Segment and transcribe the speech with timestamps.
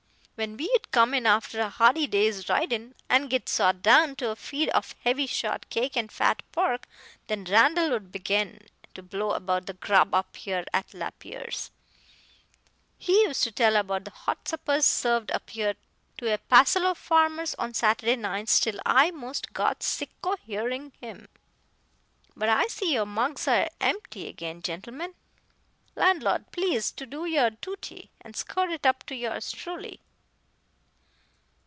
[0.35, 4.35] When we'd come in after a hard day's ridin', and git sot down to a
[4.35, 6.87] feed of heavy short cake and fat pork,
[7.27, 8.59] then Randall 'ud begin
[8.95, 11.69] to blow about the grub up here at Lapierre's.
[12.97, 15.75] He used to tell about the hot suppers served up here
[16.17, 20.91] to a passel o' farmers on Saturday nights till I most got sick o' hearing
[20.99, 21.27] him.
[22.35, 25.13] But I see your mugs air empty again, gentlemen.
[25.95, 30.01] Landlord, please to do your dooty, and score it up to yours truly."